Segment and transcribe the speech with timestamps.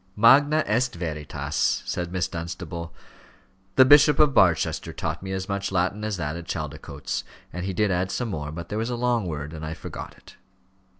[0.15, 2.91] "Magna est veritas," said Miss Dunstable.
[3.75, 7.73] "The Bishop of Barchester taught me as much Latin as that at Chaldicotes; and he
[7.73, 10.37] did add some more, but there was a long word, and I forgot it."